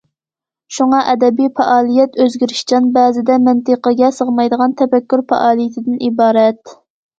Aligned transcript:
شۇڭا 0.77 1.01
ئەدەبىي 1.11 1.51
پائالىيەت 1.59 2.17
ئۆزگىرىشچان، 2.25 2.89
بەزىدە 2.97 3.37
مەنتىقىگە 3.49 4.11
سىغمايدىغان 4.19 4.77
تەپەككۇر 4.83 5.27
پائالىيىتىدىن 5.35 6.03
ئىبارەت. 6.11 6.79